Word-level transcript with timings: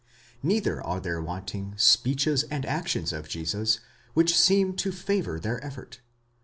Neither 0.41 0.81
are 0.81 0.99
there 0.99 1.21
wanting 1.21 1.75
speeches 1.77 2.41
and 2.49 2.65
actions 2.65 3.13
of 3.13 3.29
Jesus 3.29 3.81
which 4.15 4.35
seem 4.35 4.73
to 4.77 4.91
favour 4.91 5.39
their 5.39 5.63
effort. 5.63 6.01